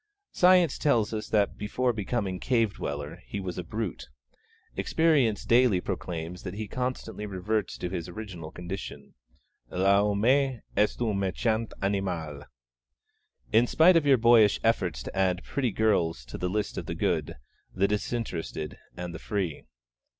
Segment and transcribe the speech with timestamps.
[0.31, 4.09] Science tells us that before becoming cave dweller he was a brute;
[4.75, 9.13] Experience daily proclaims that he constantly reverts to his original condition.
[9.69, 10.63] L'homme est
[11.01, 12.45] un méchant animal,
[13.53, 16.95] in spite of your boyish efforts to add pretty girls 'to the list of the
[16.95, 17.35] good,
[17.71, 19.65] the disinterested, and the free.'